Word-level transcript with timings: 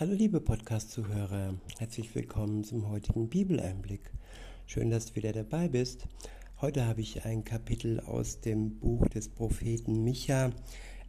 Hallo 0.00 0.14
liebe 0.14 0.40
Podcast-Zuhörer, 0.40 1.56
herzlich 1.78 2.14
willkommen 2.14 2.64
zum 2.64 2.88
heutigen 2.88 3.28
Bibeleinblick. 3.28 4.10
Schön, 4.64 4.88
dass 4.88 5.04
du 5.04 5.16
wieder 5.16 5.32
dabei 5.32 5.68
bist. 5.68 6.06
Heute 6.62 6.86
habe 6.86 7.02
ich 7.02 7.26
ein 7.26 7.44
Kapitel 7.44 8.00
aus 8.00 8.40
dem 8.40 8.78
Buch 8.78 9.06
des 9.08 9.28
Propheten 9.28 10.02
Micha. 10.02 10.52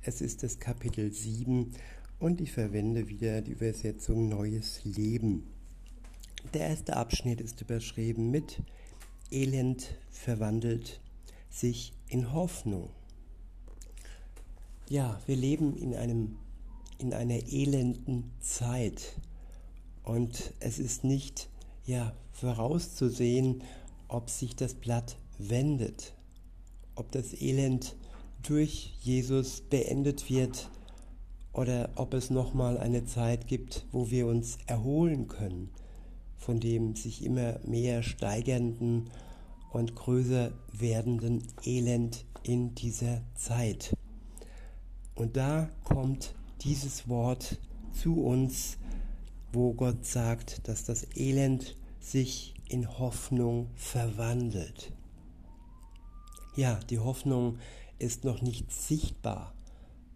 Es 0.01 0.19
ist 0.19 0.43
das 0.43 0.59
Kapitel 0.59 1.09
7 1.09 1.71
und 2.19 2.41
ich 2.41 2.51
verwende 2.51 3.07
wieder 3.07 3.41
die 3.41 3.53
Übersetzung 3.53 4.27
Neues 4.27 4.83
Leben. 4.83 5.47
Der 6.53 6.67
erste 6.67 6.97
Abschnitt 6.97 7.39
ist 7.39 7.61
überschrieben 7.61 8.29
mit 8.29 8.61
Elend 9.31 9.95
verwandelt 10.09 10.99
sich 11.49 11.93
in 12.09 12.33
Hoffnung. 12.33 12.89
Ja, 14.89 15.17
wir 15.27 15.37
leben 15.37 15.77
in 15.77 15.95
einem 15.95 16.35
in 17.01 17.13
einer 17.13 17.51
elenden 17.51 18.31
Zeit. 18.39 19.15
Und 20.03 20.53
es 20.59 20.79
ist 20.79 21.03
nicht 21.03 21.49
ja, 21.85 22.13
vorauszusehen, 22.31 23.63
ob 24.07 24.29
sich 24.29 24.55
das 24.55 24.73
Blatt 24.73 25.17
wendet, 25.37 26.13
ob 26.95 27.11
das 27.11 27.33
Elend 27.33 27.95
durch 28.43 28.93
Jesus 29.01 29.61
beendet 29.61 30.29
wird 30.29 30.69
oder 31.53 31.89
ob 31.95 32.13
es 32.13 32.29
nochmal 32.29 32.77
eine 32.77 33.05
Zeit 33.05 33.47
gibt, 33.47 33.85
wo 33.91 34.09
wir 34.09 34.27
uns 34.27 34.57
erholen 34.67 35.27
können 35.27 35.69
von 36.41 36.59
dem 36.59 36.95
sich 36.95 37.23
immer 37.23 37.59
mehr 37.63 38.01
steigernden 38.01 39.09
und 39.71 39.95
größer 39.95 40.51
werdenden 40.73 41.43
Elend 41.63 42.25
in 42.43 42.73
dieser 42.73 43.21
Zeit. 43.35 43.95
Und 45.13 45.37
da 45.37 45.69
kommt 45.83 46.33
dieses 46.63 47.07
Wort 47.07 47.57
zu 47.91 48.23
uns, 48.23 48.77
wo 49.51 49.73
Gott 49.73 50.05
sagt, 50.05 50.67
dass 50.67 50.83
das 50.83 51.05
Elend 51.15 51.75
sich 51.99 52.53
in 52.69 52.99
Hoffnung 52.99 53.69
verwandelt. 53.75 54.93
Ja, 56.55 56.79
die 56.89 56.99
Hoffnung 56.99 57.57
ist 57.99 58.23
noch 58.23 58.41
nicht 58.41 58.71
sichtbar, 58.71 59.53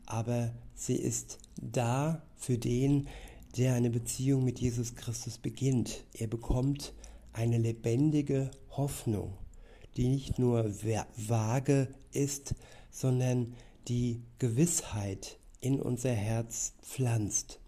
aber 0.05 0.53
sie 0.73 0.95
ist 0.95 1.39
da 1.61 2.21
für 2.35 2.57
den, 2.57 3.07
der 3.57 3.75
eine 3.75 3.89
Beziehung 3.89 4.43
mit 4.43 4.59
Jesus 4.59 4.95
Christus 4.95 5.37
beginnt. 5.37 6.03
Er 6.13 6.27
bekommt 6.27 6.93
eine 7.33 7.57
lebendige 7.57 8.51
Hoffnung, 8.71 9.33
die 9.97 10.07
nicht 10.07 10.39
nur 10.39 10.65
vage 11.15 11.87
ist, 12.11 12.55
sondern 12.91 13.53
die 13.87 14.21
Gewissheit 14.39 15.37
in 15.61 15.81
unser 15.81 16.11
Herz 16.11 16.73
pflanzt. 16.81 17.59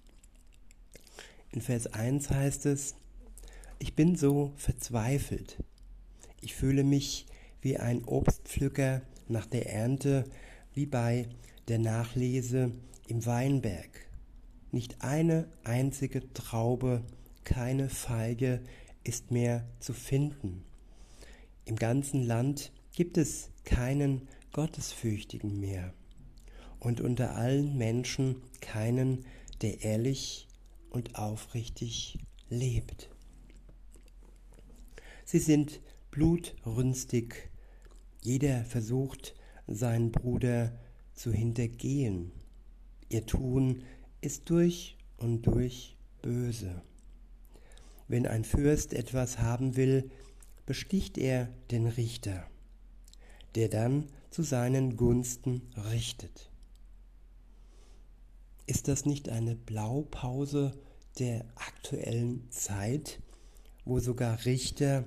In 1.52 1.62
Vers 1.62 1.88
1 1.88 2.30
heißt 2.30 2.66
es, 2.66 2.96
ich 3.80 3.96
bin 3.96 4.16
so 4.16 4.54
verzweifelt. 4.56 5.58
Ich 6.42 6.56
fühle 6.56 6.84
mich 6.84 7.26
wie 7.62 7.78
ein 7.78 8.04
Obstpflücker 8.06 9.02
nach 9.28 9.46
der 9.46 9.72
Ernte, 9.72 10.26
wie 10.74 10.86
bei 10.86 11.28
der 11.68 11.80
Nachlese 11.80 12.72
im 13.08 13.26
Weinberg. 13.26 13.90
Nicht 14.72 15.02
eine 15.02 15.48
einzige 15.64 16.32
Traube, 16.34 17.04
keine 17.44 17.90
Feige 17.90 18.62
ist 19.04 19.32
mehr 19.32 19.68
zu 19.80 19.94
finden. 19.94 20.64
Im 21.66 21.76
ganzen 21.76 22.24
Land 22.24 22.72
gibt 22.94 23.18
es 23.18 23.50
keinen 23.64 24.28
Gottesfürchtigen 24.52 25.60
mehr 25.60 25.94
und 26.80 27.02
unter 27.02 27.36
allen 27.36 27.78
Menschen 27.78 28.42
keinen, 28.62 29.26
der 29.62 29.84
ehrlich 29.84 30.48
und 30.90 31.16
aufrichtig 31.16 32.20
lebt. 32.50 33.10
Sie 35.26 35.40
sind 35.40 35.82
blutrünstig, 36.12 37.50
jeder 38.24 38.64
versucht, 38.64 39.36
seinen 39.68 40.12
Bruder 40.12 40.78
zu 41.14 41.32
hintergehen. 41.34 42.32
Ihr 43.10 43.26
Tun 43.26 43.84
ist 44.22 44.50
durch 44.50 44.98
und 45.18 45.42
durch 45.44 45.98
böse. 46.22 46.82
Wenn 48.08 48.26
ein 48.26 48.46
Fürst 48.46 48.94
etwas 48.94 49.40
haben 49.40 49.76
will, 49.76 50.10
besticht 50.66 51.18
er 51.18 51.50
den 51.72 51.88
Richter, 51.88 52.48
der 53.56 53.68
dann 53.68 54.06
zu 54.30 54.44
seinen 54.44 54.96
Gunsten 54.96 55.62
richtet. 55.92 56.50
Ist 58.68 58.90
das 58.90 59.06
nicht 59.06 59.30
eine 59.30 59.56
Blaupause 59.56 60.74
der 61.20 61.46
aktuellen 61.56 62.52
Zeit, 62.52 63.22
wo 63.86 64.00
sogar 64.00 64.44
Richter 64.44 65.06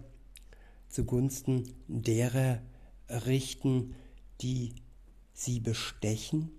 zugunsten 0.89 1.75
derer 1.87 2.63
richten, 3.11 3.95
die 4.41 4.73
sie 5.35 5.61
bestechen, 5.61 6.51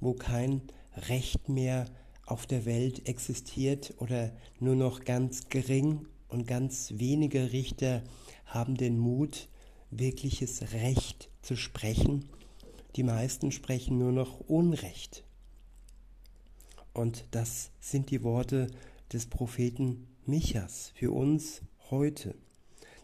wo 0.00 0.12
kein 0.12 0.60
Recht 1.08 1.48
mehr 1.48 1.86
auf 2.26 2.46
der 2.46 2.66
Welt 2.66 3.08
existiert 3.08 3.94
oder 3.96 4.30
nur 4.60 4.76
noch 4.76 5.04
ganz 5.04 5.48
gering 5.48 6.06
und 6.28 6.46
ganz 6.46 6.92
wenige 6.96 7.52
Richter 7.52 8.02
haben 8.44 8.76
den 8.76 8.98
Mut, 8.98 9.48
wirkliches 9.90 10.72
Recht 10.74 11.30
zu 11.40 11.56
sprechen. 11.56 12.28
Die 12.96 13.02
meisten 13.02 13.50
sprechen 13.50 13.96
nur 13.96 14.12
noch 14.12 14.40
Unrecht. 14.40 15.24
Und 16.98 17.26
das 17.30 17.70
sind 17.78 18.10
die 18.10 18.24
Worte 18.24 18.66
des 19.12 19.26
Propheten 19.26 20.08
Michas 20.26 20.90
für 20.96 21.12
uns 21.12 21.62
heute, 21.92 22.34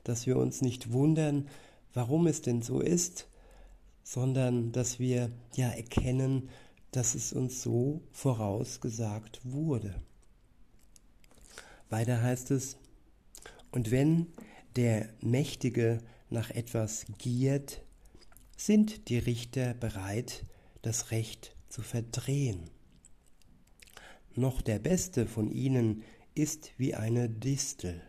dass 0.02 0.26
wir 0.26 0.36
uns 0.36 0.62
nicht 0.62 0.90
wundern, 0.90 1.48
warum 1.92 2.26
es 2.26 2.42
denn 2.42 2.60
so 2.60 2.80
ist, 2.80 3.28
sondern 4.02 4.72
dass 4.72 4.98
wir 4.98 5.30
ja 5.54 5.68
erkennen, 5.68 6.48
dass 6.90 7.14
es 7.14 7.32
uns 7.32 7.62
so 7.62 8.02
vorausgesagt 8.10 9.38
wurde. 9.44 9.94
Weiter 11.88 12.20
heißt 12.20 12.50
es, 12.50 12.76
und 13.70 13.92
wenn 13.92 14.26
der 14.74 15.08
Mächtige 15.20 15.98
nach 16.30 16.50
etwas 16.50 17.06
giert, 17.18 17.80
sind 18.56 19.08
die 19.08 19.18
Richter 19.18 19.72
bereit, 19.72 20.42
das 20.82 21.12
Recht 21.12 21.54
zu 21.68 21.82
verdrehen 21.82 22.73
noch 24.36 24.62
der 24.62 24.78
beste 24.78 25.26
von 25.26 25.50
ihnen 25.50 26.02
ist 26.34 26.72
wie 26.76 26.94
eine 26.94 27.28
Distel. 27.28 28.02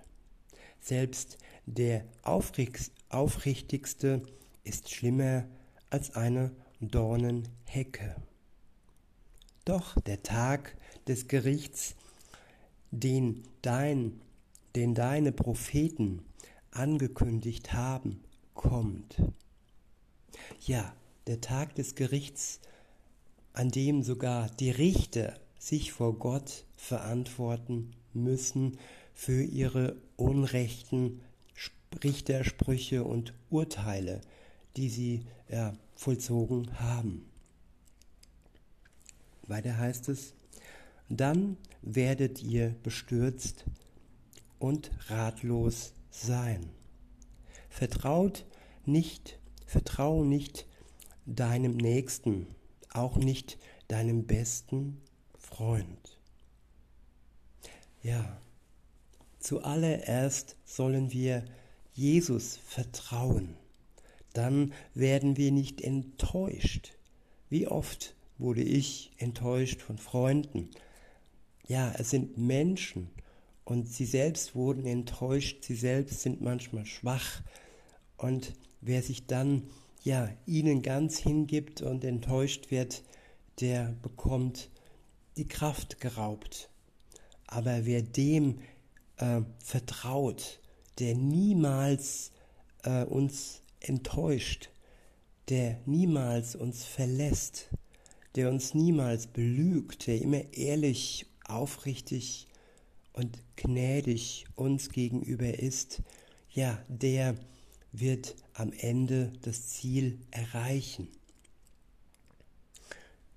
Selbst 0.79 1.37
der 1.65 2.05
aufrichtigste 2.23 4.21
ist 4.63 4.89
schlimmer 4.91 5.45
als 5.89 6.15
eine 6.15 6.51
Dornenhecke. 6.81 8.15
Doch 9.63 9.99
der 10.01 10.21
Tag 10.21 10.75
des 11.07 11.27
Gerichts, 11.27 11.95
den 12.91 13.43
dein, 13.61 14.21
den 14.75 14.93
deine 14.93 15.31
Propheten 15.31 16.23
angekündigt 16.71 17.73
haben, 17.73 18.23
kommt. 18.53 19.21
Ja, 20.61 20.93
der 21.27 21.41
Tag 21.41 21.75
des 21.75 21.95
Gerichts, 21.95 22.59
an 23.53 23.69
dem 23.69 24.03
sogar 24.03 24.49
die 24.49 24.69
Richter 24.69 25.39
sich 25.57 25.91
vor 25.91 26.17
Gott 26.17 26.65
verantworten 26.75 27.91
müssen 28.13 28.77
für 29.13 29.43
ihre 29.43 29.95
unrechten 30.15 31.21
Richtersprüche 32.03 33.03
und 33.03 33.33
Urteile, 33.49 34.21
die 34.75 34.89
sie 34.89 35.25
ja, 35.49 35.73
vollzogen 35.95 36.79
haben. 36.79 37.25
Weiter 39.47 39.77
heißt 39.77 40.09
es, 40.09 40.33
dann 41.07 41.57
werdet 41.81 42.41
ihr 42.41 42.75
bestürzt 42.83 43.65
und 44.59 44.91
ratlos 45.07 45.93
sein. 46.09 46.69
Vertraut 47.69 48.45
nicht, 48.85 49.39
vertrau 49.65 50.23
nicht 50.23 50.65
deinem 51.25 51.77
Nächsten, 51.77 52.47
auch 52.91 53.17
nicht 53.17 53.57
deinem 53.87 54.25
besten 54.25 55.01
Freund. 55.45 56.17
Ja, 58.01 58.41
zuallererst 59.39 60.57
sollen 60.65 61.13
wir 61.13 61.45
Jesus 61.93 62.57
vertrauen. 62.57 63.55
Dann 64.33 64.73
werden 64.95 65.37
wir 65.37 65.51
nicht 65.51 65.81
enttäuscht. 65.81 66.97
Wie 67.49 67.67
oft 67.67 68.15
wurde 68.37 68.63
ich 68.63 69.11
enttäuscht 69.17 69.81
von 69.81 69.97
Freunden? 69.97 70.71
Ja, 71.67 71.93
es 71.97 72.09
sind 72.09 72.37
Menschen 72.37 73.09
und 73.63 73.87
sie 73.87 74.05
selbst 74.05 74.55
wurden 74.55 74.85
enttäuscht, 74.85 75.63
sie 75.63 75.75
selbst 75.75 76.21
sind 76.21 76.41
manchmal 76.41 76.85
schwach 76.85 77.41
und 78.17 78.53
wer 78.81 79.01
sich 79.01 79.27
dann 79.27 79.69
ja 80.03 80.29
ihnen 80.45 80.81
ganz 80.81 81.17
hingibt 81.17 81.81
und 81.81 82.03
enttäuscht 82.03 82.71
wird, 82.71 83.03
der 83.61 83.95
bekommt 84.01 84.69
die 85.37 85.47
Kraft 85.47 85.99
geraubt. 85.99 86.69
Aber 87.47 87.85
wer 87.85 88.01
dem 88.01 88.59
äh, 89.17 89.41
vertraut, 89.59 90.59
der 90.99 91.15
niemals 91.15 92.31
äh, 92.83 93.03
uns 93.03 93.61
enttäuscht, 93.79 94.69
der 95.49 95.79
niemals 95.85 96.55
uns 96.55 96.85
verlässt, 96.85 97.69
der 98.35 98.49
uns 98.49 98.73
niemals 98.73 99.27
belügt, 99.27 100.07
der 100.07 100.21
immer 100.21 100.53
ehrlich, 100.53 101.27
aufrichtig 101.45 102.47
und 103.13 103.37
gnädig 103.55 104.45
uns 104.55 104.89
gegenüber 104.89 105.59
ist, 105.59 106.01
ja, 106.49 106.83
der 106.87 107.35
wird 107.91 108.35
am 108.53 108.73
Ende 108.73 109.31
das 109.41 109.69
Ziel 109.69 110.19
erreichen. 110.31 111.07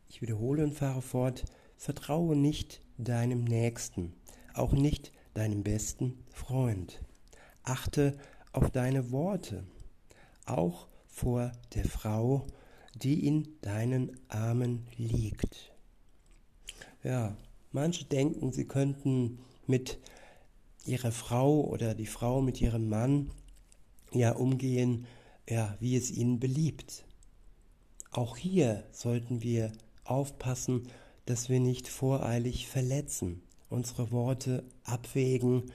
Ich 0.08 0.22
wiederhole 0.22 0.64
und 0.64 0.74
fahre 0.74 1.02
fort, 1.02 1.44
vertraue 1.78 2.36
nicht 2.36 2.82
deinem 2.98 3.44
Nächsten, 3.44 4.12
auch 4.52 4.72
nicht 4.72 5.12
deinem 5.32 5.62
besten 5.62 6.18
Freund. 6.30 7.00
Achte 7.62 8.18
auf 8.52 8.70
deine 8.70 9.12
Worte, 9.12 9.64
auch 10.44 10.88
vor 11.06 11.52
der 11.74 11.84
Frau, 11.84 12.46
die 12.94 13.26
in 13.26 13.48
deinen 13.62 14.18
Armen 14.28 14.86
liegt. 14.96 15.72
Ja, 17.04 17.36
manche 17.70 18.04
denken, 18.04 18.52
sie 18.52 18.66
könnten 18.66 19.38
mit 19.66 19.98
ihrer 20.84 21.12
Frau 21.12 21.60
oder 21.60 21.94
die 21.94 22.06
Frau 22.06 22.40
mit 22.40 22.60
ihrem 22.60 22.88
Mann 22.88 23.30
ja 24.12 24.32
umgehen, 24.32 25.06
ja, 25.48 25.76
wie 25.78 25.96
es 25.96 26.10
ihnen 26.10 26.40
beliebt. 26.40 27.04
Auch 28.10 28.36
hier 28.36 28.84
sollten 28.90 29.42
wir 29.42 29.70
aufpassen, 30.04 30.88
dass 31.28 31.50
wir 31.50 31.60
nicht 31.60 31.88
voreilig 31.88 32.68
verletzen, 32.68 33.42
unsere 33.68 34.10
Worte 34.10 34.64
abwägen 34.84 35.70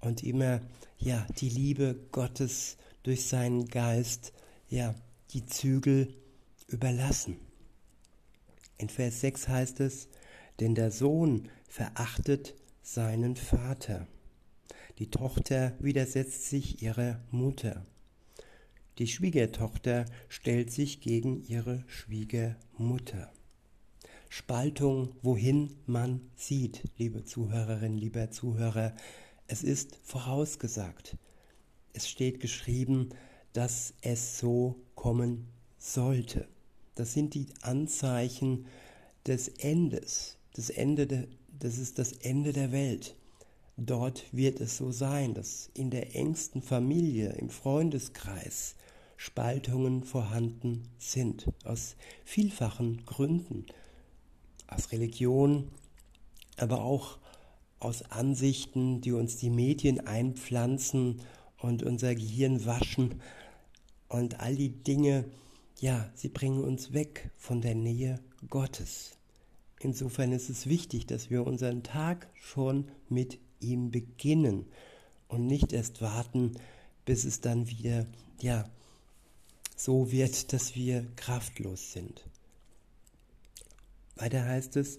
und 0.00 0.24
immer 0.24 0.60
ja 0.98 1.24
die 1.38 1.48
Liebe 1.48 1.96
Gottes 2.10 2.76
durch 3.04 3.26
seinen 3.26 3.68
Geist 3.68 4.32
ja 4.68 4.96
die 5.30 5.46
Zügel 5.46 6.12
überlassen. 6.66 7.36
In 8.78 8.88
Vers 8.88 9.20
6 9.20 9.46
heißt 9.46 9.78
es, 9.78 10.08
denn 10.58 10.74
der 10.74 10.90
Sohn 10.90 11.48
verachtet 11.68 12.56
seinen 12.82 13.36
Vater. 13.36 14.08
Die 14.98 15.08
Tochter 15.08 15.74
widersetzt 15.78 16.48
sich 16.48 16.82
ihrer 16.82 17.20
Mutter. 17.30 17.86
Die 18.98 19.06
Schwiegertochter 19.06 20.06
stellt 20.28 20.72
sich 20.72 21.00
gegen 21.00 21.44
ihre 21.44 21.84
Schwiegermutter. 21.86 23.30
Spaltung, 24.28 25.14
wohin 25.22 25.76
man 25.86 26.20
sieht, 26.34 26.82
liebe 26.98 27.24
Zuhörerin, 27.24 27.96
lieber 27.96 28.30
Zuhörer, 28.30 28.94
es 29.46 29.62
ist 29.62 29.98
vorausgesagt. 30.02 31.16
Es 31.92 32.08
steht 32.08 32.40
geschrieben, 32.40 33.10
dass 33.52 33.94
es 34.02 34.38
so 34.38 34.76
kommen 34.94 35.46
sollte. 35.78 36.48
Das 36.94 37.12
sind 37.12 37.34
die 37.34 37.48
Anzeichen 37.62 38.66
des 39.26 39.48
Endes. 39.48 40.36
Das, 40.54 40.70
Ende 40.70 41.06
de, 41.06 41.28
das 41.58 41.78
ist 41.78 41.98
das 41.98 42.12
Ende 42.12 42.52
der 42.52 42.72
Welt. 42.72 43.16
Dort 43.76 44.24
wird 44.32 44.60
es 44.60 44.78
so 44.78 44.90
sein, 44.90 45.34
dass 45.34 45.70
in 45.74 45.90
der 45.90 46.16
engsten 46.16 46.62
Familie, 46.62 47.32
im 47.34 47.50
Freundeskreis 47.50 48.74
Spaltungen 49.18 50.04
vorhanden 50.04 50.88
sind, 50.98 51.50
aus 51.64 51.96
vielfachen 52.24 53.04
Gründen, 53.04 53.66
aus 54.68 54.92
Religion, 54.92 55.68
aber 56.56 56.82
auch 56.82 57.18
aus 57.78 58.02
Ansichten, 58.10 59.00
die 59.00 59.12
uns 59.12 59.36
die 59.36 59.50
Medien 59.50 60.06
einpflanzen 60.06 61.20
und 61.58 61.82
unser 61.82 62.14
Gehirn 62.14 62.64
waschen 62.64 63.20
und 64.08 64.40
all 64.40 64.56
die 64.56 64.70
Dinge, 64.70 65.24
ja, 65.78 66.10
sie 66.14 66.28
bringen 66.28 66.64
uns 66.64 66.92
weg 66.92 67.30
von 67.36 67.60
der 67.60 67.74
Nähe 67.74 68.20
Gottes. 68.48 69.16
Insofern 69.80 70.32
ist 70.32 70.48
es 70.48 70.66
wichtig, 70.66 71.06
dass 71.06 71.28
wir 71.30 71.46
unseren 71.46 71.82
Tag 71.82 72.28
schon 72.34 72.88
mit 73.08 73.38
ihm 73.60 73.90
beginnen 73.90 74.66
und 75.28 75.46
nicht 75.46 75.72
erst 75.72 76.00
warten, 76.00 76.52
bis 77.04 77.24
es 77.24 77.40
dann 77.40 77.68
wieder, 77.68 78.06
ja, 78.40 78.68
so 79.76 80.10
wird, 80.10 80.52
dass 80.52 80.74
wir 80.74 81.06
kraftlos 81.16 81.92
sind. 81.92 82.24
Weiter 84.16 84.44
heißt 84.44 84.76
es, 84.76 84.98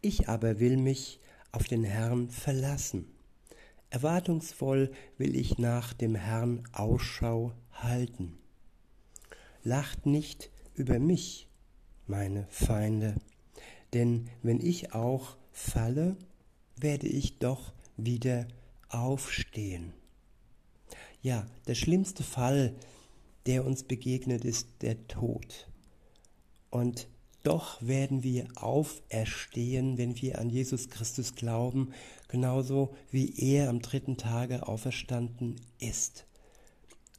ich 0.00 0.28
aber 0.28 0.60
will 0.60 0.76
mich 0.76 1.20
auf 1.52 1.64
den 1.64 1.84
Herrn 1.84 2.30
verlassen. 2.30 3.06
Erwartungsvoll 3.90 4.92
will 5.18 5.34
ich 5.34 5.58
nach 5.58 5.92
dem 5.92 6.14
Herrn 6.14 6.64
Ausschau 6.72 7.52
halten. 7.72 8.38
Lacht 9.62 10.06
nicht 10.06 10.50
über 10.74 10.98
mich, 10.98 11.48
meine 12.06 12.46
Feinde, 12.50 13.16
denn 13.94 14.28
wenn 14.42 14.60
ich 14.60 14.94
auch 14.94 15.36
falle, 15.52 16.16
werde 16.76 17.06
ich 17.06 17.38
doch 17.38 17.72
wieder 17.96 18.46
aufstehen. 18.88 19.92
Ja, 21.22 21.46
der 21.66 21.74
schlimmste 21.74 22.22
Fall, 22.22 22.74
der 23.46 23.64
uns 23.64 23.84
begegnet, 23.84 24.44
ist 24.44 24.68
der 24.80 25.06
Tod. 25.06 25.68
Und 26.70 27.08
doch 27.42 27.80
werden 27.80 28.22
wir 28.22 28.46
auferstehen, 28.56 29.98
wenn 29.98 30.20
wir 30.20 30.38
an 30.38 30.50
Jesus 30.50 30.90
Christus 30.90 31.34
glauben, 31.34 31.92
genauso 32.28 32.94
wie 33.10 33.34
er 33.38 33.68
am 33.70 33.80
dritten 33.80 34.16
Tage 34.16 34.66
auferstanden 34.66 35.56
ist. 35.78 36.26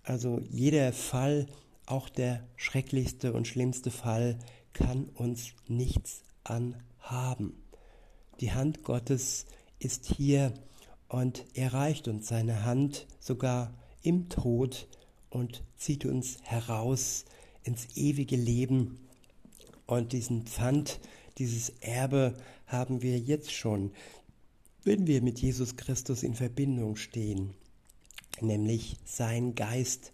Also 0.04 0.42
jeder 0.50 0.94
Fall, 0.94 1.48
auch 1.86 2.10
der 2.10 2.44
schrecklichste 2.56 3.34
und 3.34 3.48
schlimmste 3.48 3.92
Fall, 3.92 4.38
kann 4.74 5.06
uns 5.16 5.52
nichts 5.68 6.22
anhaben. 6.44 7.54
Die 8.40 8.54
Hand 8.54 8.84
Gottes 8.84 9.46
ist 9.80 10.06
hier 10.06 10.54
und 11.08 11.46
er 11.54 11.74
reicht 11.74 12.08
uns 12.08 12.28
seine 12.28 12.64
Hand 12.64 13.08
sogar 13.20 13.74
im 14.02 14.30
Tod 14.30 14.88
und 15.30 15.64
zieht 15.78 16.06
uns 16.06 16.38
heraus 16.44 17.26
ins 17.64 17.96
ewige 17.96 18.36
Leben. 18.36 19.00
Und 19.92 20.14
diesen 20.14 20.44
Pfand, 20.44 21.02
dieses 21.38 21.68
Erbe 21.82 22.38
haben 22.66 23.02
wir 23.02 23.20
jetzt 23.20 23.52
schon, 23.52 23.92
wenn 24.86 25.06
wir 25.06 25.22
mit 25.22 25.40
Jesus 25.40 25.76
Christus 25.76 26.24
in 26.24 26.34
Verbindung 26.34 26.96
stehen, 26.96 27.54
nämlich 28.40 28.96
sein 29.04 29.54
Geist 29.54 30.14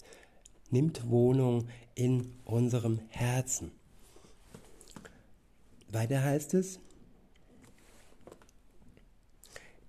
nimmt 0.72 1.08
Wohnung 1.12 1.68
in 1.94 2.34
unserem 2.44 3.02
Herzen. 3.10 3.72
Weiter 5.90 6.24
heißt 6.24 6.56
es, 6.56 6.80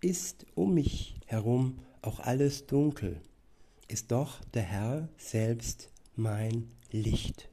ist 0.02 0.44
um 0.54 0.74
mich 0.74 1.14
herum 1.24 1.78
auch 2.02 2.20
alles 2.20 2.66
dunkel, 2.66 3.22
ist 3.88 4.12
doch 4.12 4.44
der 4.52 4.64
Herr 4.64 5.08
selbst 5.16 5.88
mein 6.14 6.68
Licht. 6.90 7.48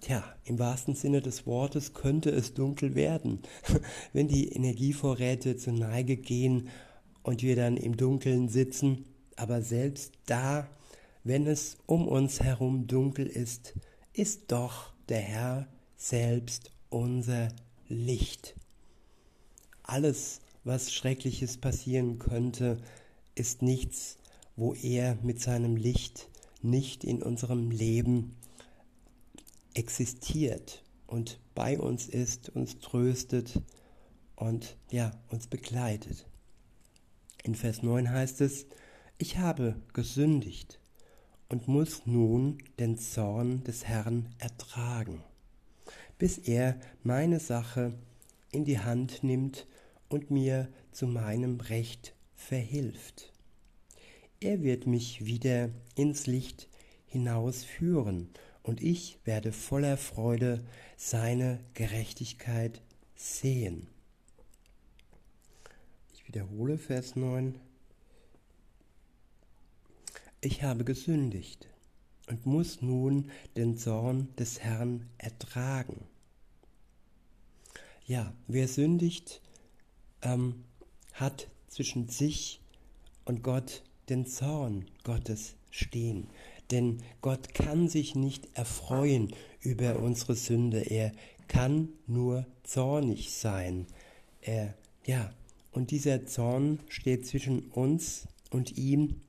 Tja, 0.00 0.24
im 0.44 0.58
wahrsten 0.58 0.94
Sinne 0.94 1.20
des 1.20 1.46
Wortes 1.46 1.92
könnte 1.92 2.30
es 2.30 2.54
dunkel 2.54 2.94
werden, 2.94 3.40
wenn 4.14 4.28
die 4.28 4.50
Energievorräte 4.50 5.56
zur 5.56 5.74
Neige 5.74 6.16
gehen 6.16 6.68
und 7.22 7.42
wir 7.42 7.54
dann 7.54 7.76
im 7.76 7.98
Dunkeln 7.98 8.48
sitzen, 8.48 9.04
aber 9.36 9.60
selbst 9.60 10.12
da, 10.24 10.68
wenn 11.22 11.46
es 11.46 11.76
um 11.84 12.08
uns 12.08 12.40
herum 12.40 12.86
dunkel 12.86 13.26
ist, 13.26 13.74
ist 14.14 14.52
doch 14.52 14.94
der 15.10 15.20
Herr 15.20 15.68
selbst 15.96 16.72
unser 16.88 17.48
Licht. 17.88 18.54
Alles, 19.82 20.40
was 20.64 20.94
Schreckliches 20.94 21.58
passieren 21.58 22.18
könnte, 22.18 22.78
ist 23.34 23.60
nichts, 23.60 24.16
wo 24.56 24.72
er 24.72 25.18
mit 25.22 25.40
seinem 25.40 25.76
Licht 25.76 26.28
nicht 26.62 27.04
in 27.04 27.22
unserem 27.22 27.70
Leben 27.70 28.36
existiert 29.80 30.84
und 31.06 31.40
bei 31.54 31.80
uns 31.80 32.06
ist, 32.06 32.50
uns 32.50 32.80
tröstet 32.80 33.62
und 34.36 34.76
ja, 34.90 35.10
uns 35.30 35.46
begleitet. 35.46 36.26
In 37.44 37.54
Vers 37.54 37.82
9 37.82 38.10
heißt 38.10 38.42
es, 38.42 38.66
ich 39.16 39.38
habe 39.38 39.80
gesündigt 39.94 40.80
und 41.48 41.66
muss 41.66 42.04
nun 42.04 42.58
den 42.78 42.98
Zorn 42.98 43.64
des 43.64 43.86
Herrn 43.86 44.28
ertragen, 44.36 45.24
bis 46.18 46.36
er 46.36 46.78
meine 47.02 47.40
Sache 47.40 47.94
in 48.52 48.66
die 48.66 48.80
Hand 48.80 49.24
nimmt 49.24 49.66
und 50.10 50.30
mir 50.30 50.68
zu 50.92 51.06
meinem 51.06 51.58
Recht 51.58 52.14
verhilft. 52.34 53.32
Er 54.40 54.62
wird 54.62 54.86
mich 54.86 55.24
wieder 55.24 55.70
ins 55.94 56.26
Licht 56.26 56.68
hinausführen, 57.06 58.28
und 58.62 58.82
ich 58.82 59.18
werde 59.24 59.52
voller 59.52 59.96
Freude 59.96 60.64
seine 60.96 61.60
Gerechtigkeit 61.74 62.82
sehen. 63.14 63.88
wiederhole 66.32 66.78
Vers 66.78 67.16
9. 67.16 67.58
Ich 70.40 70.62
habe 70.62 70.84
gesündigt 70.84 71.68
und 72.28 72.46
muss 72.46 72.82
nun 72.82 73.32
den 73.56 73.76
Zorn 73.76 74.28
des 74.36 74.60
Herrn 74.60 75.08
ertragen. 75.18 76.06
Ja, 78.06 78.32
wer 78.46 78.68
sündigt, 78.68 79.42
ähm, 80.22 80.64
hat 81.14 81.48
zwischen 81.66 82.08
sich 82.08 82.60
und 83.24 83.42
Gott 83.42 83.82
den 84.08 84.24
Zorn 84.24 84.86
Gottes 85.02 85.56
stehen. 85.72 86.28
Denn 86.70 87.02
Gott 87.20 87.54
kann 87.54 87.88
sich 87.88 88.14
nicht 88.14 88.48
erfreuen 88.54 89.34
über 89.60 89.98
unsere 89.98 90.34
Sünde. 90.34 90.80
Er 90.80 91.12
kann 91.48 91.88
nur 92.06 92.46
zornig 92.62 93.32
sein. 93.32 93.86
Er, 94.40 94.74
ja, 95.04 95.32
und 95.72 95.90
dieser 95.90 96.26
Zorn 96.26 96.80
steht 96.88 97.26
zwischen 97.26 97.68
uns 97.70 98.26
und 98.50 98.76
ihm, 98.76 99.20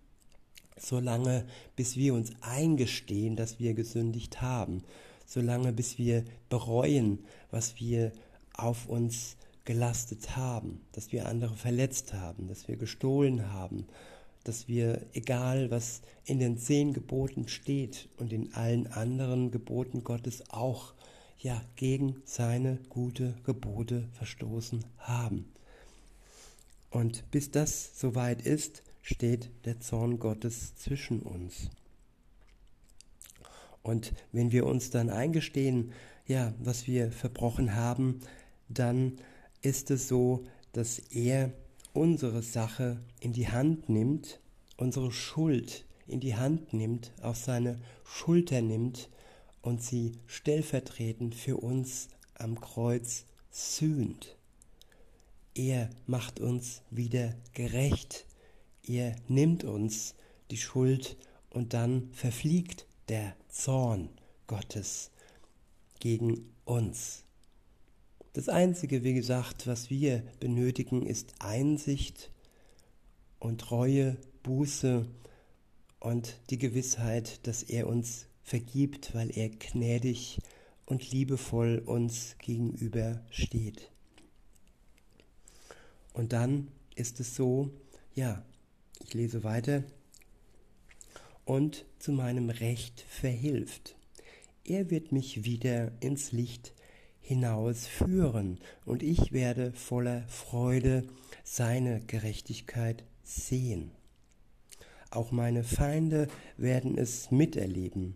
solange 0.77 1.45
bis 1.75 1.95
wir 1.95 2.13
uns 2.13 2.31
eingestehen, 2.41 3.36
dass 3.36 3.60
wir 3.60 3.74
gesündigt 3.74 4.41
haben, 4.41 4.83
solange 5.25 5.74
bis 5.74 5.98
wir 5.98 6.24
bereuen, 6.50 7.19
was 7.51 7.79
wir 7.79 8.12
auf 8.53 8.88
uns 8.88 9.38
gelastet 9.65 10.36
haben, 10.36 10.81
dass 10.91 11.12
wir 11.12 11.27
andere 11.27 11.55
verletzt 11.55 12.13
haben, 12.13 12.48
dass 12.48 12.67
wir 12.67 12.77
gestohlen 12.77 13.51
haben, 13.51 13.86
dass 14.43 14.67
wir, 14.67 15.05
egal 15.13 15.71
was 15.71 16.01
in 16.25 16.39
den 16.39 16.57
zehn 16.57 16.93
Geboten 16.93 17.48
steht 17.48 18.10
und 18.17 18.33
in 18.33 18.53
allen 18.53 18.88
anderen 18.88 19.51
Geboten 19.51 20.03
Gottes 20.03 20.43
auch, 20.50 20.93
ja, 21.39 21.62
gegen 21.75 22.21
seine 22.25 22.77
gute 22.89 23.36
Gebote 23.43 24.07
verstoßen 24.13 24.86
haben. 25.00 25.51
Und 26.91 27.29
bis 27.31 27.51
das 27.51 28.00
soweit 28.00 28.41
ist, 28.41 28.83
steht 29.01 29.50
der 29.65 29.79
Zorn 29.79 30.19
Gottes 30.19 30.75
zwischen 30.75 31.21
uns. 31.21 31.69
Und 33.81 34.13
wenn 34.31 34.51
wir 34.51 34.67
uns 34.67 34.91
dann 34.91 35.10
eingestehen, 35.10 35.93
ja, 36.27 36.53
was 36.60 36.86
wir 36.86 37.12
verbrochen 37.12 37.75
haben, 37.75 38.21
dann 38.69 39.17
ist 39.62 39.89
es 39.89 40.07
so, 40.07 40.45
dass 40.74 41.00
er 41.00 41.51
unsere 41.93 42.41
Sache 42.41 43.00
in 43.19 43.33
die 43.33 43.50
Hand 43.50 43.89
nimmt, 43.89 44.39
unsere 44.77 45.12
Schuld 45.12 45.86
in 46.07 46.19
die 46.19 46.36
Hand 46.36 46.74
nimmt, 46.74 47.12
auf 47.21 47.38
seine 47.38 47.79
Schulter 48.03 48.62
nimmt 48.62 49.10
und 49.62 49.81
sie 49.81 50.13
stellvertretend 50.25 51.36
für 51.36 51.57
uns 51.57 52.10
am 52.36 52.60
Kreuz 52.60 53.25
sühnt. 53.50 54.36
Er 55.53 55.89
macht 56.07 56.39
uns 56.39 56.81
wieder 56.89 57.36
gerecht. 57.53 58.25
Er 58.83 59.15
nimmt 59.27 59.63
uns 59.63 60.15
die 60.50 60.57
Schuld 60.57 61.17
und 61.50 61.74
dann 61.74 62.10
verfliegt 62.13 62.86
der 63.10 63.36
Zorn 63.50 64.10
Gottes 64.48 65.12
gegen 66.00 66.53
uns. 66.65 67.25
Das 68.34 68.48
Einzige, 68.48 69.04
wie 69.04 69.14
gesagt, 69.14 69.68
was 69.68 69.90
wir 69.90 70.24
benötigen, 70.40 71.06
ist 71.06 71.36
Einsicht 71.40 72.32
und 73.40 73.72
Reue, 73.72 74.16
Buße 74.44 75.06
und 76.00 76.40
die 76.50 76.58
Gewissheit, 76.58 77.46
dass 77.46 77.62
er 77.62 77.88
uns 77.88 78.28
vergibt, 78.42 79.14
weil 79.14 79.38
er 79.38 79.50
gnädig 79.50 80.40
und 80.86 81.12
liebevoll 81.12 81.84
uns 81.86 82.38
gegenüber 82.40 83.22
steht. 83.32 83.92
Und 86.14 86.32
dann 86.32 86.70
ist 86.96 87.20
es 87.20 87.36
so, 87.36 87.70
ja, 88.16 88.46
ich 89.04 89.14
lese 89.14 89.44
weiter, 89.44 89.84
und 91.44 91.86
zu 92.00 92.14
meinem 92.14 92.50
Recht 92.50 93.02
verhilft. 93.10 93.98
Er 94.64 94.90
wird 94.90 95.12
mich 95.12 95.44
wieder 95.44 95.92
ins 96.00 96.32
Licht 96.32 96.74
hinausführen 97.22 98.60
und 98.86 99.04
ich 99.04 99.32
werde 99.32 99.72
voller 99.74 100.24
Freude 100.28 101.04
seine 101.44 102.01
Gerechtigkeit 102.01 103.04
sehen. 103.24 103.92
Auch 105.12 105.32
meine 105.32 105.63
Feinde 105.63 106.28
werden 106.58 106.98
es 106.98 107.32
miterleben 107.32 108.16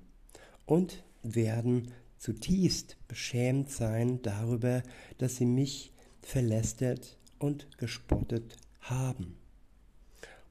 und 0.65 1.03
werden 1.23 1.91
zutiefst 2.17 2.97
beschämt 3.07 3.69
sein 3.69 4.21
darüber, 4.21 4.81
dass 5.17 5.35
sie 5.35 5.45
mich 5.45 5.91
verlästert 6.21 7.17
und 7.39 7.77
gespottet 7.77 8.57
haben. 8.79 9.37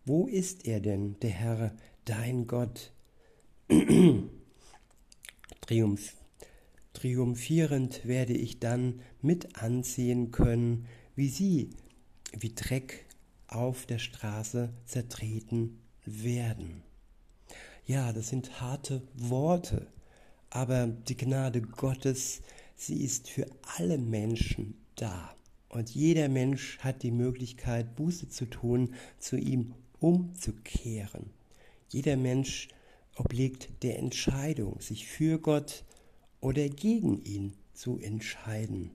Wo 0.05 0.27
ist 0.27 0.67
er 0.67 0.81
denn, 0.81 1.19
der 1.21 1.31
Herr, 1.31 1.75
dein 2.05 2.47
Gott? 2.47 2.93
Triumph 5.63 6.24
Triumphierend 6.95 8.07
werde 8.07 8.33
ich 8.33 8.61
dann 8.61 9.01
mit 9.21 9.57
ansehen 9.57 10.31
können, 10.31 10.87
wie 11.15 11.29
sie 11.29 11.71
wie 12.33 12.55
Dreck 12.55 13.05
auf 13.47 13.87
der 13.87 13.99
Straße 13.99 14.73
zertreten 14.87 15.79
werden. 16.05 16.83
Ja, 17.87 18.13
das 18.13 18.29
sind 18.29 18.61
harte 18.61 19.03
Worte, 19.15 19.87
aber 20.51 20.87
die 20.87 21.17
Gnade 21.17 21.61
Gottes, 21.61 22.41
sie 22.77 23.05
ist 23.05 23.29
für 23.29 23.47
alle 23.77 23.99
Menschen 23.99 24.75
da. 24.97 25.35
Und 25.69 25.91
jeder 25.91 26.29
Mensch 26.29 26.79
hat 26.79 27.03
die 27.03 27.11
Möglichkeit, 27.11 27.97
Buße 27.97 28.29
zu 28.29 28.47
tun, 28.47 28.95
zu 29.19 29.37
ihm 29.37 29.75
umzukehren. 29.99 31.31
Jeder 31.89 32.17
Mensch 32.17 32.69
obliegt 33.17 33.83
der 33.83 33.99
Entscheidung, 33.99 34.81
sich 34.81 35.07
für 35.07 35.39
Gott 35.39 35.85
oder 36.45 36.69
gegen 36.69 37.25
ihn 37.25 37.55
zu 37.73 37.99
entscheiden. 37.99 38.91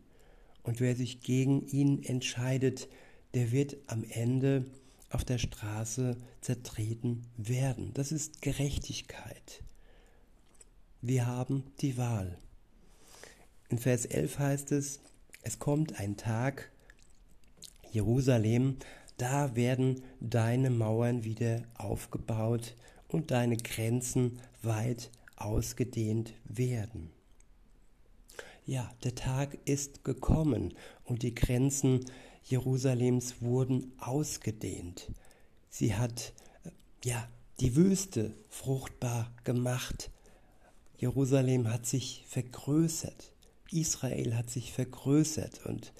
Und 0.61 0.79
wer 0.79 0.95
sich 0.95 1.21
gegen 1.21 1.65
ihn 1.67 2.03
entscheidet, 2.03 2.87
der 3.33 3.51
wird 3.51 3.75
am 3.87 4.03
Ende 4.07 4.65
auf 5.09 5.25
der 5.25 5.39
Straße 5.39 6.15
zertreten 6.41 7.23
werden. 7.37 7.89
Das 7.95 8.11
ist 8.11 8.43
Gerechtigkeit. 8.43 9.63
Wir 11.01 11.25
haben 11.25 11.63
die 11.81 11.97
Wahl. 11.97 12.37
In 13.69 13.79
Vers 13.79 14.05
11 14.05 14.37
heißt 14.37 14.71
es, 14.71 14.99
es 15.41 15.57
kommt 15.57 15.99
ein 15.99 16.17
Tag, 16.17 16.71
Jerusalem, 17.91 18.77
da 19.17 19.55
werden 19.55 20.03
deine 20.19 20.69
Mauern 20.69 21.23
wieder 21.23 21.63
aufgebaut 21.79 22.75
und 23.07 23.31
deine 23.31 23.57
Grenzen 23.57 24.39
weit 24.61 25.09
ausgedehnt 25.35 26.33
werden. 26.43 27.09
Ja, 28.69 28.87
der 29.03 29.15
Tag 29.15 29.57
ist 29.65 30.03
gekommen 30.03 30.75
und 31.03 31.23
die 31.23 31.33
Grenzen 31.33 32.05
Jerusalems 32.43 33.41
wurden 33.41 33.93
ausgedehnt. 33.97 35.11
Sie 35.71 35.95
hat 35.95 36.33
äh, 36.63 36.69
ja 37.03 37.27
die 37.59 37.75
Wüste 37.75 38.35
fruchtbar 38.47 39.33
gemacht. 39.43 40.11
Jerusalem 40.99 41.73
hat 41.73 41.87
sich 41.87 42.23
vergrößert. 42.27 43.33
Israel 43.71 44.35
hat 44.35 44.51
sich 44.51 44.71
vergrößert 44.71 45.65
und 45.65 45.91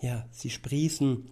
ja, 0.00 0.26
sie 0.32 0.50
sprießen 0.50 1.30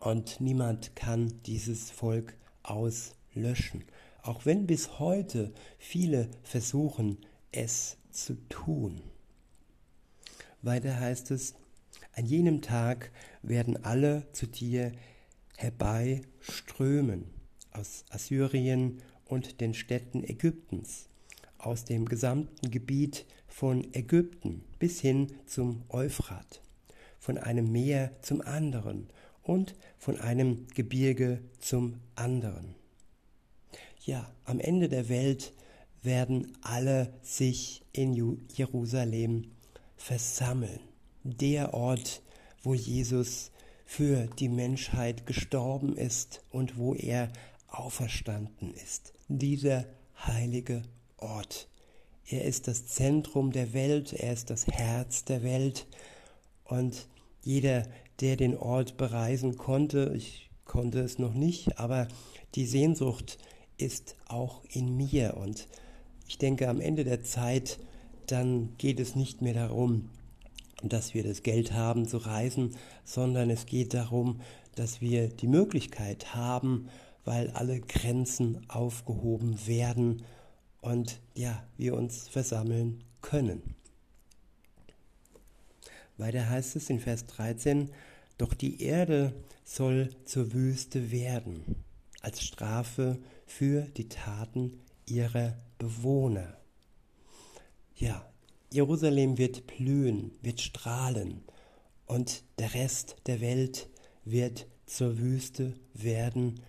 und 0.00 0.40
niemand 0.40 0.96
kann 0.96 1.40
dieses 1.46 1.92
Volk 1.92 2.36
auslöschen. 2.64 3.84
Auch 4.24 4.44
wenn 4.44 4.66
bis 4.66 4.98
heute 4.98 5.52
viele 5.78 6.28
versuchen, 6.42 7.18
es 7.52 7.96
zu 8.10 8.34
tun. 8.48 9.00
Weiter 10.62 10.98
heißt 10.98 11.30
es, 11.30 11.54
an 12.14 12.26
jenem 12.26 12.60
Tag 12.62 13.10
werden 13.42 13.84
alle 13.84 14.26
zu 14.32 14.46
dir 14.46 14.92
herbeiströmen 15.56 17.26
aus 17.72 18.04
Assyrien 18.10 19.00
und 19.26 19.60
den 19.60 19.74
Städten 19.74 20.24
Ägyptens, 20.24 21.08
aus 21.58 21.84
dem 21.84 22.06
gesamten 22.06 22.70
Gebiet 22.70 23.26
von 23.46 23.86
Ägypten 23.94 24.64
bis 24.78 25.00
hin 25.00 25.28
zum 25.46 25.82
Euphrat, 25.88 26.62
von 27.18 27.38
einem 27.38 27.70
Meer 27.70 28.12
zum 28.22 28.40
anderen 28.40 29.08
und 29.42 29.74
von 29.98 30.18
einem 30.20 30.66
Gebirge 30.74 31.40
zum 31.58 32.00
anderen. 32.16 32.74
Ja, 34.04 34.30
am 34.44 34.60
Ende 34.60 34.88
der 34.88 35.08
Welt 35.08 35.52
werden 36.02 36.56
alle 36.62 37.12
sich 37.22 37.82
in 37.92 38.14
Jerusalem 38.54 39.50
versammeln. 40.00 40.80
Der 41.22 41.74
Ort, 41.74 42.22
wo 42.62 42.74
Jesus 42.74 43.50
für 43.84 44.26
die 44.38 44.48
Menschheit 44.48 45.26
gestorben 45.26 45.96
ist 45.96 46.42
und 46.50 46.78
wo 46.78 46.94
er 46.94 47.30
auferstanden 47.68 48.72
ist. 48.74 49.12
Dieser 49.28 49.84
heilige 50.26 50.82
Ort. 51.18 51.68
Er 52.26 52.44
ist 52.44 52.66
das 52.66 52.86
Zentrum 52.86 53.52
der 53.52 53.72
Welt, 53.72 54.12
er 54.12 54.32
ist 54.32 54.50
das 54.50 54.66
Herz 54.66 55.24
der 55.24 55.42
Welt 55.42 55.86
und 56.64 57.08
jeder, 57.42 57.86
der 58.20 58.36
den 58.36 58.56
Ort 58.56 58.96
bereisen 58.96 59.56
konnte, 59.56 60.12
ich 60.16 60.50
konnte 60.64 61.00
es 61.00 61.18
noch 61.18 61.34
nicht, 61.34 61.78
aber 61.78 62.08
die 62.54 62.66
Sehnsucht 62.66 63.38
ist 63.76 64.16
auch 64.28 64.62
in 64.68 64.96
mir 64.96 65.36
und 65.36 65.68
ich 66.26 66.38
denke, 66.38 66.68
am 66.68 66.80
Ende 66.80 67.04
der 67.04 67.22
Zeit, 67.22 67.80
dann 68.30 68.76
geht 68.78 69.00
es 69.00 69.16
nicht 69.16 69.42
mehr 69.42 69.54
darum, 69.54 70.08
dass 70.82 71.14
wir 71.14 71.22
das 71.22 71.42
Geld 71.42 71.72
haben 71.72 72.06
zu 72.06 72.18
reisen, 72.18 72.76
sondern 73.04 73.50
es 73.50 73.66
geht 73.66 73.94
darum, 73.94 74.40
dass 74.74 75.00
wir 75.00 75.28
die 75.28 75.48
Möglichkeit 75.48 76.34
haben, 76.34 76.88
weil 77.24 77.50
alle 77.50 77.80
Grenzen 77.80 78.64
aufgehoben 78.68 79.66
werden 79.66 80.22
und 80.80 81.20
ja, 81.34 81.62
wir 81.76 81.94
uns 81.94 82.28
versammeln 82.28 83.04
können. 83.20 83.74
Weiter 86.16 86.48
heißt 86.48 86.76
es 86.76 86.90
in 86.90 87.00
Vers 87.00 87.26
13, 87.26 87.90
doch 88.38 88.54
die 88.54 88.82
Erde 88.82 89.34
soll 89.64 90.10
zur 90.24 90.52
Wüste 90.52 91.10
werden, 91.10 91.84
als 92.22 92.42
Strafe 92.42 93.18
für 93.46 93.82
die 93.82 94.08
Taten 94.08 94.80
ihrer 95.06 95.56
Bewohner. 95.78 96.59
Ja, 98.00 98.24
Jerusalem 98.72 99.36
wird 99.36 99.66
blühen, 99.66 100.32
wird 100.40 100.62
strahlen 100.62 101.42
und 102.06 102.44
der 102.58 102.72
Rest 102.72 103.16
der 103.26 103.42
Welt 103.42 103.90
wird 104.24 104.66
zur 104.86 105.18
Wüste 105.18 105.74
werden, 105.92 106.60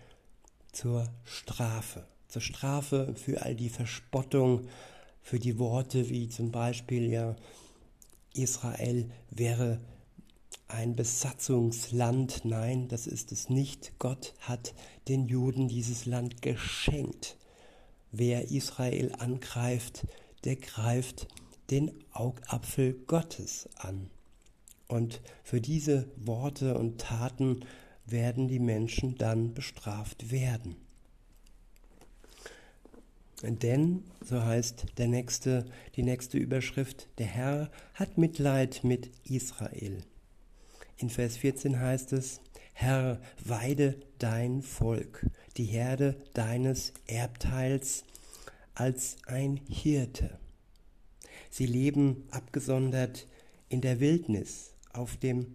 zur 0.74 1.08
Strafe. 1.24 2.06
Zur 2.28 2.42
Strafe 2.42 3.16
für 3.16 3.44
all 3.44 3.56
die 3.56 3.70
Verspottung, 3.70 4.68
für 5.22 5.40
die 5.40 5.58
Worte 5.58 6.10
wie 6.10 6.28
zum 6.28 6.52
Beispiel, 6.52 7.10
ja, 7.10 7.38
Israel 8.34 9.10
wäre 9.30 9.80
ein 10.68 10.98
Besatzungsland. 10.98 12.44
Nein, 12.44 12.90
das 12.90 13.08
ist 13.08 13.32
es 13.32 13.50
nicht. 13.50 13.94
Gott 14.00 14.34
hat 14.42 14.74
den 15.08 15.28
Juden 15.28 15.70
dieses 15.70 16.06
Land 16.06 16.42
geschenkt. 16.42 17.38
Wer 18.12 18.52
Israel 18.52 19.14
angreift, 19.18 20.06
der 20.44 20.56
greift 20.56 21.28
den 21.70 21.92
Augapfel 22.12 22.94
Gottes 23.08 23.70
an. 23.76 24.10
Und 24.88 25.22
für 25.44 25.62
diese 25.62 26.12
Worte 26.18 26.78
und 26.78 27.00
Taten 27.00 27.66
werden 28.06 28.48
die 28.48 28.60
Menschen 28.60 29.18
dann 29.18 29.54
bestraft 29.54 30.32
werden. 30.32 30.76
Denn, 33.44 34.04
so 34.24 34.44
heißt 34.44 34.86
der 34.98 35.08
nächste, 35.08 35.66
die 35.96 36.04
nächste 36.04 36.38
Überschrift, 36.38 37.08
der 37.18 37.26
Herr 37.26 37.72
hat 37.94 38.18
Mitleid 38.18 38.84
mit 38.84 39.10
Israel. 39.24 40.04
In 40.98 41.10
Vers 41.10 41.38
14 41.38 41.80
heißt 41.80 42.14
es, 42.14 42.42
Herr, 42.74 43.20
weide 43.44 44.00
dein 44.20 44.62
Volk, 44.62 45.26
die 45.58 45.66
Herde 45.66 46.16
deines 46.34 46.94
Erbteils, 47.08 48.04
als 48.82 49.18
ein 49.28 49.60
Hirte. 49.70 50.40
Sie 51.52 51.68
leben 51.68 52.24
abgesondert 52.32 53.28
in 53.70 53.80
der 53.80 54.00
Wildnis 54.00 54.74
auf 54.92 55.18
dem 55.18 55.54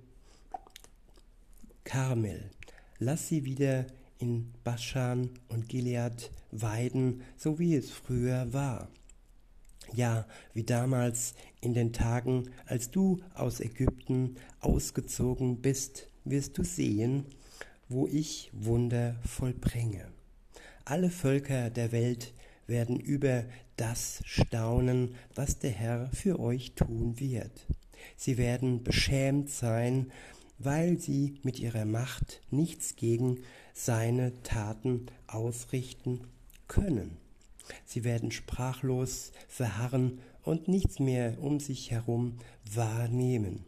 Karmel. 1.83 2.51
Lass 3.01 3.27
sie 3.27 3.45
wieder 3.45 3.89
in 4.19 4.53
Baschan 4.63 5.31
und 5.49 5.69
Gilead 5.69 6.31
weiden, 6.53 7.23
so 7.37 7.59
wie 7.59 7.75
es 7.75 7.91
früher 7.91 8.53
war. 8.53 8.89
Ja, 9.93 10.25
wie 10.55 10.63
damals 10.63 11.35
in 11.61 11.75
den 11.75 11.93
Tagen, 11.93 12.51
als 12.67 12.93
du 12.93 13.19
aus 13.35 13.59
Ägypten 13.59 14.37
ausgezogen 14.61 15.63
bist, 15.63 16.07
wirst 16.25 16.59
du 16.59 16.63
sehen, 16.63 17.27
wo 17.89 18.07
ich 18.07 18.53
Wunder 18.53 19.17
vollbringe. 19.27 20.13
Alle 20.85 21.11
Völker 21.11 21.71
der 21.71 21.91
Welt 21.91 22.33
werden 22.67 22.99
über 22.99 23.45
das 23.77 24.21
staunen, 24.25 25.15
was 25.35 25.59
der 25.59 25.71
Herr 25.71 26.11
für 26.13 26.41
euch 26.41 26.73
tun 26.75 27.19
wird. 27.21 27.67
Sie 28.17 28.39
werden 28.39 28.83
beschämt 28.83 29.51
sein, 29.51 30.11
weil 30.59 30.99
sie 30.99 31.35
mit 31.43 31.59
ihrer 31.61 31.85
Macht 31.85 32.41
nichts 32.51 32.97
gegen 32.97 33.41
seine 33.75 34.43
Taten 34.43 35.07
ausrichten 35.27 36.21
können. 36.69 37.19
Sie 37.85 38.05
werden 38.05 38.31
sprachlos 38.31 39.33
verharren 39.49 40.21
und 40.43 40.69
nichts 40.69 40.99
mehr 40.99 41.37
um 41.41 41.61
sich 41.61 41.91
herum 41.91 42.39
wahrnehmen. 42.73 43.65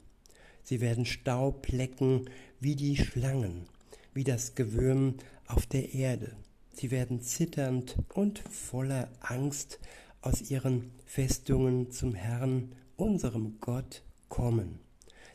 Sie 0.62 0.80
werden 0.80 1.04
Staub 1.04 1.68
lecken 1.68 2.28
wie 2.60 2.76
die 2.76 2.96
Schlangen, 2.96 3.66
wie 4.14 4.24
das 4.24 4.54
Gewürm 4.54 5.14
auf 5.46 5.66
der 5.66 5.94
Erde. 5.94 6.36
Sie 6.78 6.92
werden 6.92 7.20
zitternd 7.20 7.96
und 8.14 8.38
voller 8.38 9.08
Angst 9.18 9.80
aus 10.20 10.48
ihren 10.48 10.92
Festungen 11.06 11.90
zum 11.90 12.14
Herrn, 12.14 12.70
unserem 12.94 13.58
Gott, 13.60 14.04
kommen. 14.28 14.78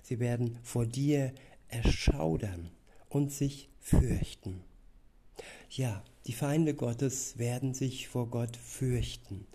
Sie 0.04 0.22
werden 0.22 0.58
vor 0.64 0.86
dir 0.86 1.34
erschaudern 1.68 2.70
und 3.10 3.34
sich 3.34 3.68
fürchten. 3.82 4.62
Ja, 5.70 6.02
die 6.28 6.32
Feinde 6.32 6.76
Gottes 6.76 7.38
werden 7.38 7.74
sich 7.74 8.08
vor 8.08 8.30
Gott 8.30 8.56
fürchten. 8.56 9.46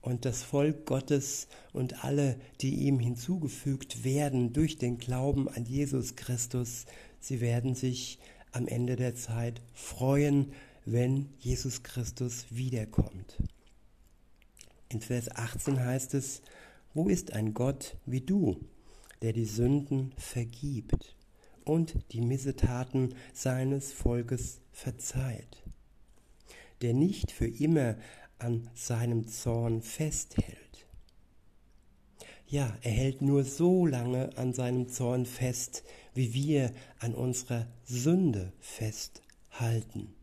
Und 0.00 0.24
das 0.24 0.42
Volk 0.42 0.84
Gottes 0.84 1.46
und 1.72 2.04
alle, 2.04 2.40
die 2.60 2.74
ihm 2.74 2.98
hinzugefügt 2.98 4.02
werden 4.02 4.52
durch 4.52 4.78
den 4.78 4.98
Glauben 4.98 5.48
an 5.48 5.64
Jesus 5.64 6.16
Christus, 6.16 6.86
sie 7.20 7.40
werden 7.40 7.76
sich 7.76 8.18
am 8.50 8.66
Ende 8.66 8.96
der 8.96 9.14
Zeit 9.14 9.60
freuen 9.74 10.52
wenn 10.84 11.28
Jesus 11.38 11.82
Christus 11.82 12.46
wiederkommt. 12.50 13.42
In 14.88 15.00
Vers 15.00 15.30
18 15.34 15.84
heißt 15.84 16.14
es, 16.14 16.42
wo 16.94 17.08
ist 17.08 17.32
ein 17.32 17.54
Gott 17.54 17.96
wie 18.06 18.20
du, 18.20 18.58
der 19.22 19.32
die 19.32 19.44
Sünden 19.44 20.12
vergibt 20.16 21.14
und 21.64 21.94
die 22.12 22.20
Missetaten 22.20 23.14
seines 23.32 23.92
Volkes 23.92 24.60
verzeiht, 24.72 25.62
der 26.82 26.94
nicht 26.94 27.30
für 27.30 27.46
immer 27.46 27.96
an 28.38 28.68
seinem 28.74 29.28
Zorn 29.28 29.82
festhält. 29.82 30.86
Ja, 32.46 32.76
er 32.82 32.90
hält 32.90 33.22
nur 33.22 33.44
so 33.44 33.86
lange 33.86 34.36
an 34.36 34.52
seinem 34.52 34.88
Zorn 34.88 35.24
fest, 35.24 35.84
wie 36.14 36.34
wir 36.34 36.72
an 36.98 37.14
unserer 37.14 37.68
Sünde 37.84 38.52
festhalten. 38.58 40.14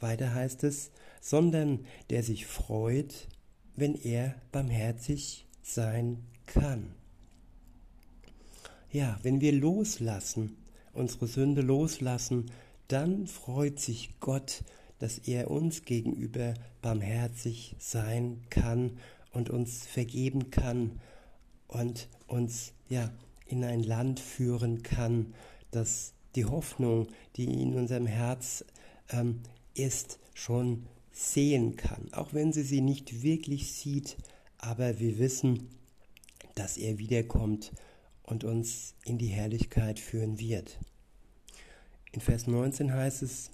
Weiter 0.00 0.34
heißt 0.34 0.64
es, 0.64 0.90
sondern 1.20 1.84
der 2.08 2.22
sich 2.22 2.46
freut, 2.46 3.28
wenn 3.76 3.94
er 3.94 4.34
barmherzig 4.52 5.46
sein 5.62 6.24
kann. 6.46 6.94
Ja, 8.90 9.18
wenn 9.22 9.40
wir 9.40 9.52
loslassen, 9.52 10.56
unsere 10.92 11.28
Sünde 11.28 11.62
loslassen, 11.62 12.50
dann 12.88 13.26
freut 13.26 13.78
sich 13.78 14.18
Gott, 14.18 14.64
dass 14.98 15.18
er 15.18 15.50
uns 15.50 15.84
gegenüber 15.84 16.54
barmherzig 16.82 17.76
sein 17.78 18.42
kann 18.50 18.98
und 19.32 19.48
uns 19.48 19.86
vergeben 19.86 20.50
kann 20.50 21.00
und 21.68 22.08
uns 22.26 22.72
ja 22.88 23.10
in 23.46 23.64
ein 23.64 23.82
Land 23.82 24.20
führen 24.20 24.82
kann, 24.82 25.34
das 25.70 26.12
die 26.34 26.44
Hoffnung, 26.44 27.08
die 27.36 27.44
in 27.44 27.74
unserem 27.74 28.06
Herz 28.06 28.64
ähm, 29.10 29.40
ist, 29.74 30.18
schon 30.34 30.86
sehen 31.12 31.76
kann, 31.76 32.12
auch 32.12 32.32
wenn 32.32 32.52
sie 32.52 32.62
sie 32.62 32.80
nicht 32.80 33.22
wirklich 33.22 33.72
sieht, 33.72 34.16
aber 34.58 34.98
wir 34.98 35.18
wissen, 35.18 35.68
dass 36.54 36.76
er 36.76 36.98
wiederkommt 36.98 37.72
und 38.22 38.44
uns 38.44 38.94
in 39.04 39.18
die 39.18 39.28
Herrlichkeit 39.28 39.98
führen 39.98 40.38
wird. 40.38 40.78
In 42.12 42.20
Vers 42.20 42.46
19 42.46 42.92
heißt 42.92 43.22
es, 43.22 43.50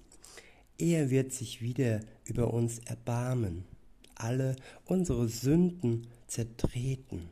er 0.78 1.10
wird 1.10 1.32
sich 1.32 1.62
wieder 1.62 2.00
über 2.24 2.52
uns 2.52 2.78
erbarmen, 2.80 3.64
alle 4.14 4.56
unsere 4.84 5.28
Sünden 5.28 6.06
zertreten 6.26 7.28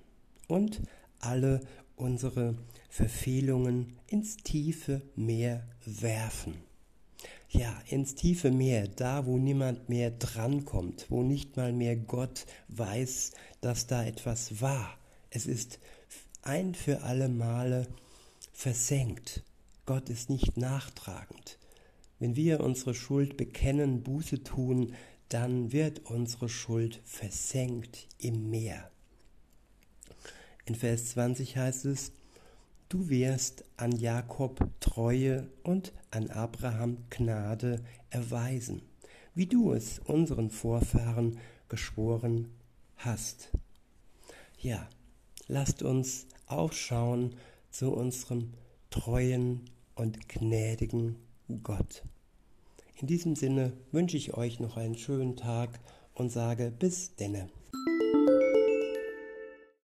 und 0.49 0.81
alle 1.18 1.61
unsere 1.97 2.57
Verfehlungen 2.88 3.94
ins 4.07 4.37
tiefe 4.37 5.03
Meer 5.14 5.66
werfen 5.85 6.55
ja, 7.55 7.81
ins 7.88 8.14
tiefe 8.14 8.51
Meer, 8.51 8.88
da 8.88 9.27
wo 9.27 9.38
niemand 9.38 9.88
mehr 9.88 10.11
drankommt, 10.11 11.07
wo 11.09 11.23
nicht 11.23 11.57
mal 11.57 11.73
mehr 11.73 11.97
Gott 11.97 12.47
weiß, 12.69 13.33
dass 13.61 13.87
da 13.87 14.05
etwas 14.05 14.61
war. 14.61 14.99
Es 15.31 15.47
ist 15.47 15.79
ein 16.43 16.75
für 16.75 17.03
alle 17.03 17.29
Male 17.29 17.87
versenkt. 18.53 19.43
Gott 19.87 20.09
ist 20.09 20.31
nicht 20.31 20.57
nachtragend. 20.57 21.59
Wenn 22.19 22.37
wir 22.37 22.61
unsere 22.61 22.95
Schuld 22.95 23.37
bekennen, 23.37 24.03
Buße 24.03 24.43
tun, 24.43 24.95
dann 25.29 25.73
wird 25.73 26.11
unsere 26.11 26.49
Schuld 26.49 27.01
versenkt 27.05 28.09
im 28.19 28.51
Meer. 28.51 28.90
In 30.67 30.75
Vers 30.75 31.11
20 31.11 31.57
heißt 31.57 31.85
es, 31.87 32.12
du 32.94 33.09
wirst 33.09 33.64
an 33.76 33.90
Jakob 33.90 34.70
Treue 34.78 35.50
und 35.64 35.92
an 36.12 36.30
Abraham 36.30 36.98
Gnade 37.11 37.83
erweisen, 38.11 38.83
wie 39.35 39.46
du 39.46 39.72
es 39.72 39.98
unseren 39.98 40.48
Vorfahren 40.48 41.38
geschworen 41.68 42.52
hast. 42.98 43.50
Ja, 44.61 44.88
lasst 45.48 45.83
uns 45.83 46.28
aufschauen 46.46 47.35
zu 47.68 47.92
unserem 47.92 48.54
treuen 48.90 49.62
und 49.96 50.28
gnädigen 50.28 51.16
Gott. 51.64 52.04
In 52.94 53.09
diesem 53.09 53.35
Sinne 53.35 53.72
wünsche 53.90 54.16
ich 54.16 54.35
euch 54.35 54.61
noch 54.61 54.76
einen 54.76 54.96
schönen 54.96 55.35
Tag 55.35 55.80
und 56.14 56.30
sage 56.30 56.70
bis 56.70 57.16
denne. 57.16 57.48